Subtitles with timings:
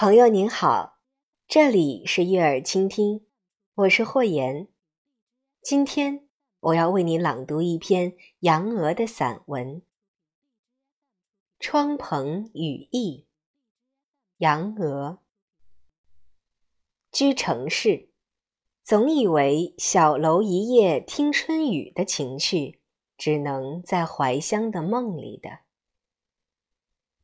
[0.00, 1.00] 朋友您好，
[1.48, 3.26] 这里是悦耳倾听，
[3.74, 4.68] 我是霍言。
[5.60, 6.28] 今天
[6.60, 9.80] 我要为你朗读一篇杨娥的散文
[11.58, 13.26] 《窗棚雨意》。
[14.36, 15.18] 杨娥
[17.10, 18.12] 居城市，
[18.84, 22.80] 总以为小楼一夜听春雨的情趣，
[23.16, 25.58] 只能在怀乡的梦里的。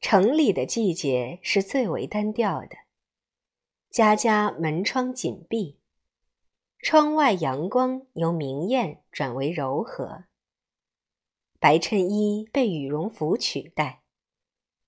[0.06, 2.76] 城里的季节是最为单调的，
[3.88, 5.78] 家家门窗紧闭，
[6.78, 10.24] 窗外阳光由明艳转为柔和。
[11.58, 14.02] 白衬衣被羽绒服取代，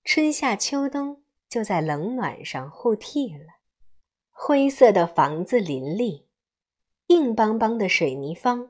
[0.03, 3.55] 春夏秋冬就在冷暖上互替了。
[4.29, 6.27] 灰色的房子林立，
[7.07, 8.69] 硬邦邦的水泥方，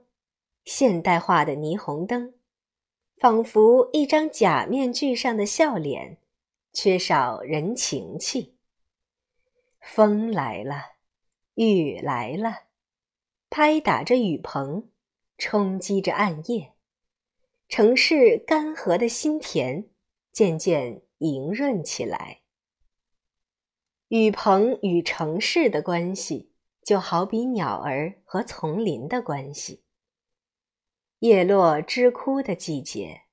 [0.64, 2.36] 现代化的霓虹灯，
[3.18, 6.20] 仿佛一张假面具上的笑脸。
[6.80, 8.56] 缺少人情气。
[9.82, 10.98] 风来了，
[11.56, 12.68] 雨来了，
[13.50, 14.92] 拍打着雨棚，
[15.40, 16.76] 冲击着暗夜，
[17.68, 19.90] 城市干涸的心田
[20.32, 22.42] 渐渐莹润起来。
[24.10, 29.84] 雨棚与城市的关系，就好比鸟儿和丛林的关系。
[31.22, 33.24] 叶落枝枯的季节。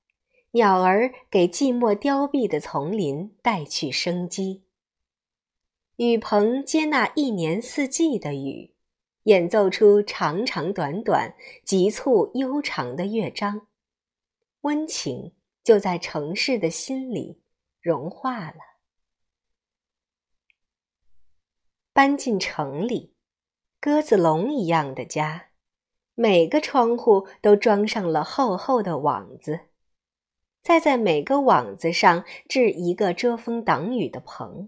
[0.55, 4.63] 鸟儿给寂寞凋敝的丛林带去生机。
[5.97, 8.73] 雨棚接纳一年四季的雨，
[9.23, 13.67] 演奏出长长短短、急促悠长的乐章，
[14.61, 17.41] 温情就在城市的心里
[17.81, 18.55] 融化了。
[21.91, 23.13] 搬进城里，
[23.81, 25.49] 鸽子笼一样的家，
[26.13, 29.59] 每个窗户都装上了厚厚的网子。
[30.65, 34.67] 再在每个网子上置一个遮风挡雨的棚，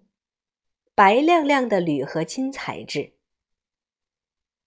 [0.94, 3.14] 白亮亮的铝合金材质。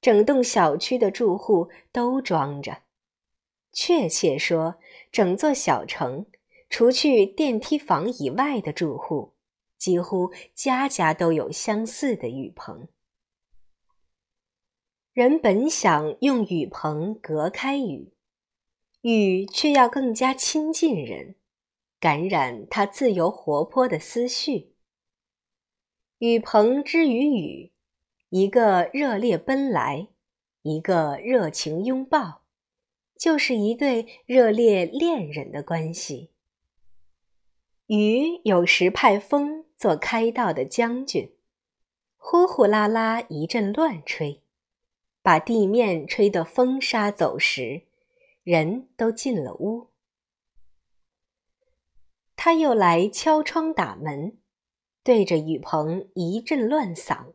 [0.00, 2.78] 整栋小区的住户都装着，
[3.72, 4.80] 确切说，
[5.12, 6.26] 整座小城
[6.68, 9.34] 除去电梯房以外的住户，
[9.78, 12.88] 几乎家家都有相似的雨棚。
[15.12, 18.12] 人本想用雨棚隔开雨。
[19.02, 21.36] 雨却要更加亲近人，
[21.98, 24.74] 感染他自由活泼的思绪。
[26.18, 27.72] 雨棚之于雨，
[28.28, 30.08] 一个热烈奔来，
[30.60, 32.42] 一个热情拥抱，
[33.16, 36.28] 就是一对热烈恋人的关系。
[37.86, 41.32] 雨有时派风做开道的将军，
[42.18, 44.42] 呼呼啦啦一阵乱吹，
[45.22, 47.86] 把地面吹得风沙走石。
[48.50, 49.90] 人都进了屋，
[52.34, 54.38] 他又来敲窗打门，
[55.04, 57.34] 对着雨棚一阵乱嗓，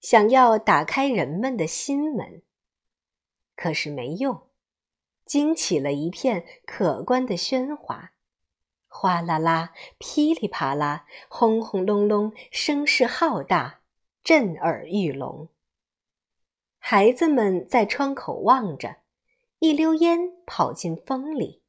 [0.00, 2.42] 想要打开人们的心门，
[3.54, 4.48] 可是没用，
[5.24, 8.10] 惊起了一片可观的喧哗，
[8.88, 13.82] 哗啦啦，噼里啪啦，轰轰隆隆，声势浩大，
[14.24, 15.50] 震耳欲聋。
[16.80, 19.01] 孩子们在窗口望着。
[19.62, 21.62] 一溜烟跑进风里，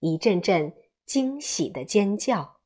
[0.00, 0.72] 一阵阵
[1.04, 2.60] 惊喜的尖叫。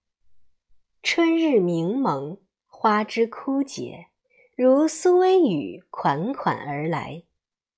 [1.03, 2.39] 春日明蒙，
[2.69, 4.11] 花枝枯竭，
[4.55, 7.25] 如苏微雨款款而来，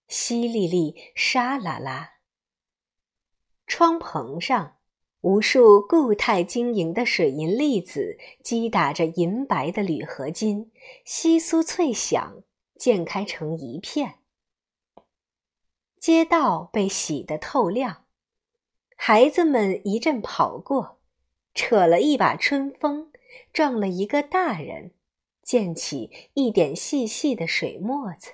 [0.07, 2.19] 淅沥沥，沙啦啦。
[3.67, 4.77] 窗棚上，
[5.23, 10.71] 无数固态晶莹的水银粒子击打着银白的铝合金，
[11.07, 12.43] 窸窣脆响，
[12.77, 14.17] 溅开成一片。
[16.03, 18.07] 街道被洗得透亮，
[18.97, 20.99] 孩子们一阵跑过，
[21.55, 23.13] 扯了一把春风，
[23.53, 24.91] 撞了一个大人，
[25.45, 28.33] 溅起一点细细的水沫子。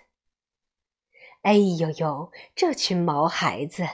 [1.42, 3.86] 哎呦呦，这群毛孩子！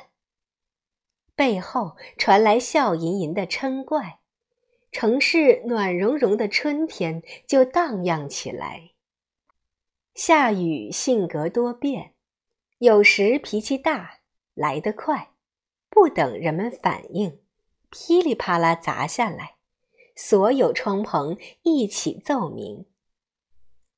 [1.35, 4.21] 背后传来笑吟吟的嗔怪，
[4.93, 8.93] 城市暖融融的春天就荡漾起来。
[10.15, 12.14] 夏雨性格多变。
[12.85, 14.19] 有时脾气大，
[14.53, 15.31] 来得快，
[15.89, 17.39] 不等人们反应，
[17.89, 19.55] 噼里啪啦砸下来，
[20.15, 22.85] 所有窗棚一起奏鸣。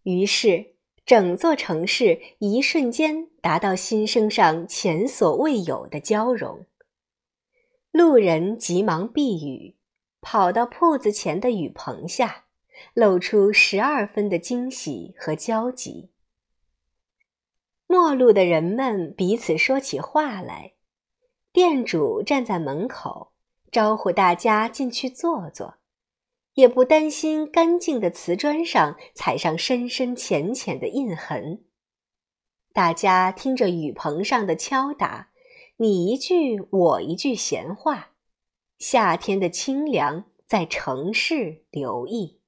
[0.04, 6.64] 于是，整座城市一瞬间达到心声上前所未有的交融。
[7.90, 9.74] 路人急忙避雨，
[10.20, 12.44] 跑到铺子前的雨棚下，
[12.94, 16.10] 露出十二分的惊喜和焦急。
[17.86, 20.74] 陌路的人们彼此说起话来，
[21.52, 23.32] 店主站在门口
[23.70, 25.76] 招呼大家进去坐坐，
[26.54, 31.64] 也不担心干净的瓷砖上踩上深深浅浅的印痕。
[32.72, 35.30] 大家听着雨棚上的敲打，
[35.76, 38.10] 你一句我一句闲话，
[38.78, 42.40] 夏天的清凉在城市留意。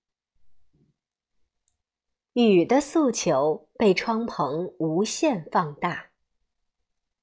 [2.46, 6.11] 雨的诉求被窗棚无限放大。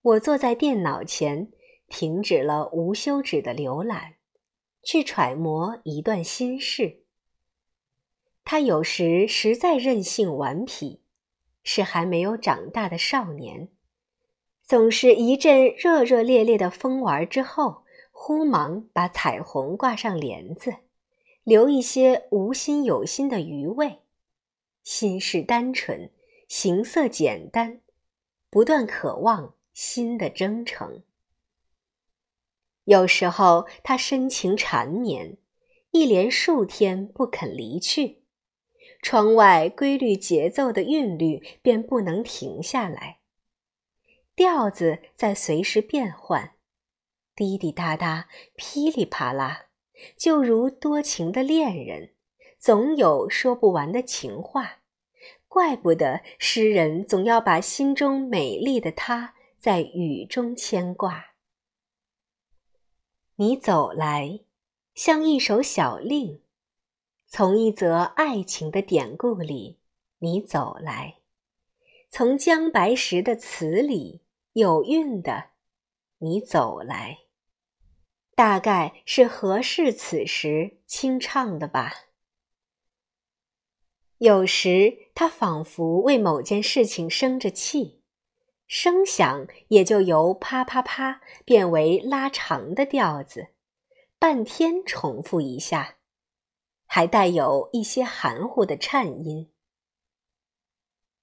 [0.01, 1.51] 我坐在电脑前，
[1.88, 4.15] 停止了无休止的浏览，
[4.83, 7.03] 去揣摩一段心事。
[8.44, 11.01] 他有时实在任性顽皮，
[11.63, 13.69] 是还没有长大的少年，
[14.63, 20.75] 总是一阵热热烈烈的疯玩之后，忽忙把彩虹挂上帘子，
[21.44, 24.01] 留一些无心有心的余味。
[24.85, 26.11] 心事单纯，
[26.47, 27.81] 形色简单，
[28.51, 31.01] 不断渴望新的征程。
[32.83, 35.37] 有时候他深情缠绵，
[35.89, 38.21] 一连数天不肯离去，
[39.01, 43.21] 窗外规律节奏的韵律便不能停下来，
[44.35, 46.53] 调子在随时变换，
[47.35, 49.65] 滴滴答答，噼里啪啦，
[50.15, 52.11] 就如多情的恋人。
[52.65, 54.79] 总有说不完的情话，
[55.47, 61.35] 怪不得诗人总要把心中美丽的她在雨中牵挂。
[63.35, 64.39] 你走来，
[64.95, 66.41] 像一首小令，
[67.27, 69.77] 从一则爱情的典故里，
[70.18, 71.18] 你走来，
[72.09, 74.21] 从姜白石的词里
[74.53, 75.50] 有韵的，
[76.18, 77.19] 你走来，
[78.33, 81.94] 大概是合适此时清唱的吧。
[84.19, 88.01] 有时，他仿佛为某件事情生着气，
[88.65, 93.50] 声响也就由啪啪啪变为拉长的调子，
[94.17, 95.97] 半天重复一下，
[96.85, 99.51] 还带有一些含糊的颤音。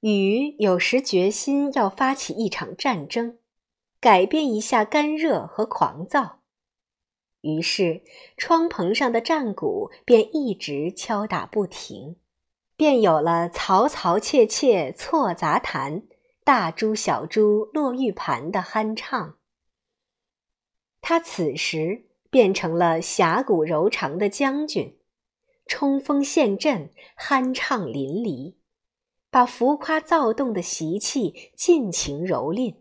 [0.00, 3.38] 雨有时决心要发起一场战争，
[4.00, 6.40] 改变一下干热和狂躁，
[7.40, 8.02] 于是
[8.36, 12.16] 窗棚上的战鼓便一直敲打不停。
[12.82, 16.02] 便有了嘈嘈切切错杂弹，
[16.42, 19.36] 大珠小珠落玉盘的酣畅。
[21.00, 24.98] 他此时变成了侠骨柔肠的将军，
[25.64, 28.56] 冲锋陷阵，酣畅淋漓，
[29.30, 32.78] 把浮夸躁动的习气尽情蹂躏。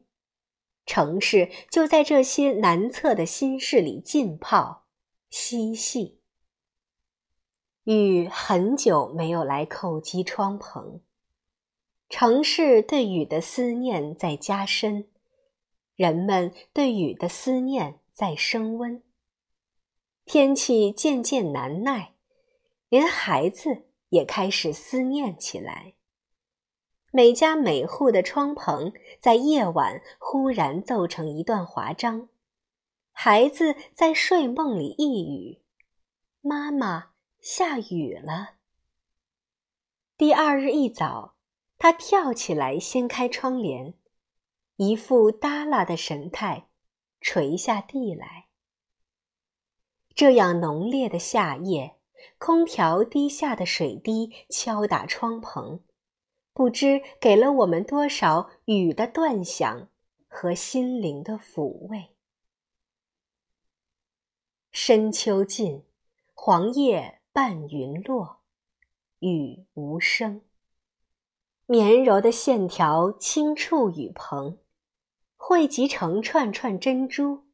[0.87, 4.87] 城市就在这些难测的心事里浸泡
[5.29, 6.20] 嬉戏。
[7.85, 11.01] 雨很久没有来叩击窗棚，
[12.09, 15.07] 城市对雨的思念在加深，
[15.95, 19.01] 人们对雨的思念在升温。
[20.25, 22.13] 天气渐渐难耐，
[22.87, 25.95] 连孩子也开始思念起来。
[27.11, 32.29] 每家每户的窗棚在夜晚忽然奏成一段华章，
[33.11, 35.63] 孩子在睡梦里呓语
[36.41, 37.07] ：“妈妈。”
[37.41, 38.57] 下雨了。
[40.15, 41.35] 第二日一早，
[41.79, 43.95] 他跳起来掀开窗帘，
[44.75, 46.67] 一副耷拉的神态，
[47.19, 48.47] 垂下地来。
[50.13, 51.97] 这样浓烈的夏夜，
[52.37, 55.83] 空调滴下的水滴敲打窗棚，
[56.53, 59.89] 不知给了我们多少雨的断响
[60.27, 62.15] 和心灵的抚慰。
[64.71, 65.83] 深秋尽，
[66.35, 67.17] 黄叶。
[67.33, 68.41] 半云落，
[69.19, 70.41] 雨无声。
[71.65, 74.57] 绵柔的线条轻触雨棚，
[75.37, 77.45] 汇集成串串珍珠。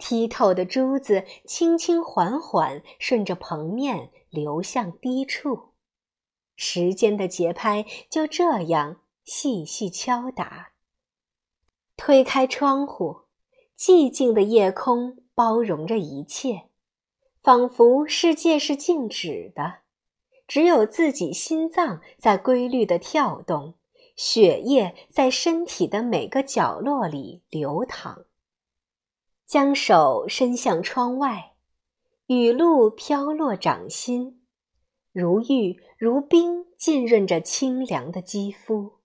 [0.00, 5.74] 剔透的珠子轻轻缓缓顺着棚面流向低处，
[6.56, 10.72] 时间的节拍就这样细细敲打。
[11.96, 13.26] 推开窗户，
[13.78, 16.67] 寂静的夜空包容着一切。
[17.48, 19.76] 仿佛世界是静止的，
[20.46, 23.72] 只有自己心脏在规律的跳动，
[24.14, 28.26] 血液在身体的每个角落里流淌。
[29.46, 31.54] 将手伸向窗外，
[32.26, 34.42] 雨露飘落掌心，
[35.10, 38.98] 如玉如冰，浸润着清凉的肌肤。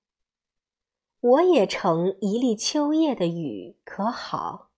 [1.21, 4.72] 我也成一粒秋叶的雨，可好？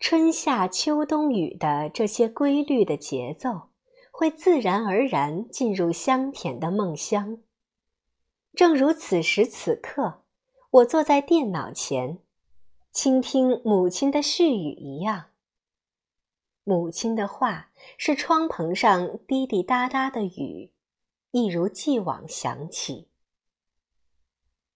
[0.00, 3.68] 春夏秋冬雨的这些规律的节奏，
[4.10, 7.42] 会自然而然进入香甜的梦乡。
[8.54, 10.22] 正如此时此刻，
[10.70, 12.18] 我坐在电脑前，
[12.90, 15.26] 倾听母亲的絮语一样。
[16.64, 20.72] 母亲的话是窗棚上滴滴答答的雨，
[21.30, 23.08] 一如既往响起。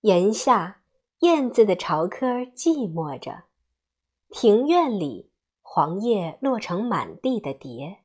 [0.03, 0.83] 檐下，
[1.21, 3.47] 燕子的巢窠寂寞着；
[4.37, 5.31] 庭院里，
[5.63, 7.99] 黄叶落成满地的蝶，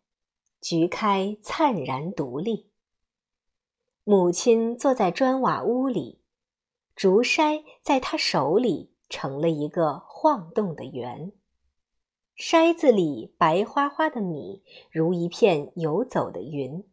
[0.62, 2.70] 菊开灿然独立。
[4.04, 6.22] 母亲坐在砖瓦屋里，
[6.96, 11.32] 竹筛在她手里成了一个晃动的圆。
[12.38, 16.88] 筛子里白花花的米如一片游走的云，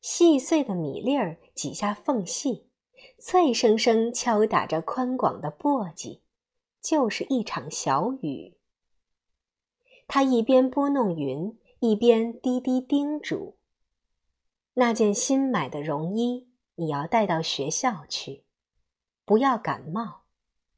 [0.00, 2.68] 细碎的米粒儿挤下缝隙，
[3.18, 6.20] 脆生生敲打着宽广的簸箕，
[6.80, 8.54] 就是一场小雨。
[10.08, 13.58] 他一边拨弄云，一边低低叮嘱
[14.74, 18.44] ：“那件新买的绒衣你要带到学校去，
[19.26, 20.22] 不要感冒，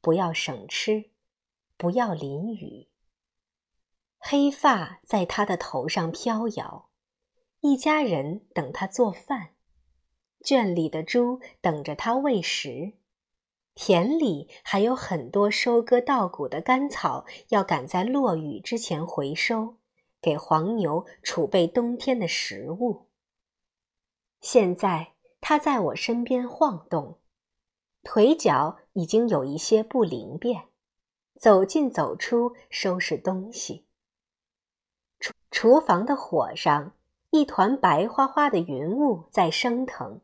[0.01, 1.11] 不要省吃，
[1.77, 2.89] 不要淋雨。”
[4.19, 6.89] 黑发在他的头上飘摇，
[7.61, 9.55] 一家人等他做饭，
[10.43, 12.93] 圈里的猪等着他喂食，
[13.73, 19.77] 田里还有很多收割稻谷的干草要赶在落雨之前回收，
[20.21, 23.07] 给黄牛储备冬天的食物。
[24.41, 27.19] 现在他在我身边晃动，
[28.03, 30.65] 腿脚已经有一些不灵便，
[31.39, 33.85] 走进走出，收拾东西。
[35.19, 36.93] 厨厨房的火上，
[37.29, 40.19] 一团白花花的云雾在升腾，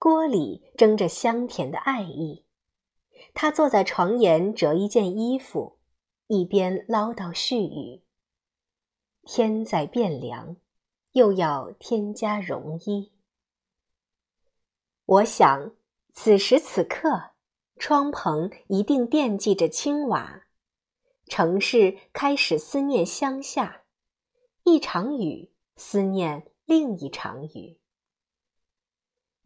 [0.00, 2.46] 锅里蒸着香甜的爱意。
[3.34, 5.78] 他坐在床沿折一件衣服，
[6.26, 8.02] 一边唠叨絮语。
[9.24, 10.56] 天在变凉，
[11.12, 13.12] 又要添加绒衣。
[15.04, 15.74] 我想，
[16.14, 17.32] 此时此刻，
[17.76, 20.46] 窗棚一定惦记着青瓦，
[21.26, 23.82] 城市开始思念乡下。
[24.64, 27.79] 一场雨，思念另一场雨。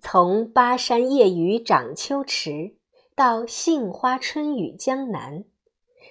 [0.06, 2.76] 从巴山夜雨涨秋池，
[3.16, 5.44] 到杏花春雨江南；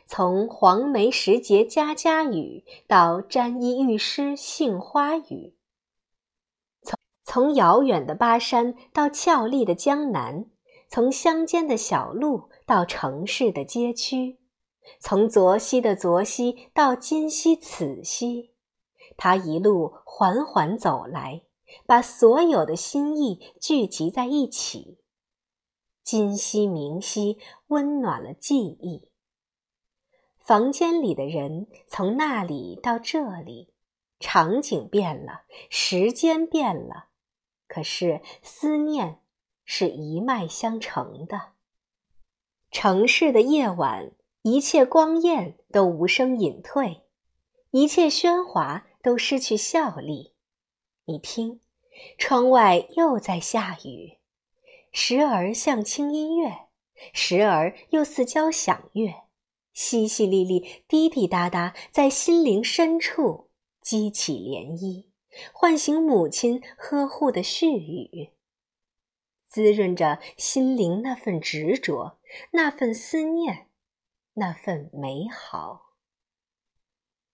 [0.07, 5.53] 从黄梅时节家家雨，到沾衣欲湿杏花雨。
[6.81, 10.47] 从从遥远的巴山到俏丽的江南，
[10.89, 14.39] 从乡间的小路到城市的街区，
[14.99, 18.53] 从昨夕的昨夕到今夕此夕。
[19.15, 21.43] 他一路缓缓走来，
[21.85, 24.97] 把所有的心意聚集在一起。
[26.03, 27.37] 今夕明夕，
[27.67, 29.09] 温暖了记忆。
[30.39, 33.73] 房间里的人从那里到这里，
[34.19, 37.05] 场景变了，时间变了，
[37.67, 39.19] 可是思念
[39.63, 41.53] 是一脉相承的。
[42.71, 44.11] 城市的夜晚，
[44.41, 47.03] 一切光艳都无声隐退，
[47.71, 48.87] 一切喧哗。
[49.03, 50.32] 都失去效力。
[51.05, 51.59] 你听，
[52.17, 54.19] 窗外又在下雨，
[54.93, 56.67] 时而像轻音乐，
[57.11, 59.09] 时而又似交响乐，
[59.75, 63.49] 淅淅沥沥，滴滴答答，在心灵深处
[63.81, 65.07] 激起涟漪，
[65.51, 68.31] 唤醒母亲呵护的絮语，
[69.45, 72.17] 滋润着心灵那份执着，
[72.51, 73.67] 那份思念，
[74.35, 75.82] 那份美好。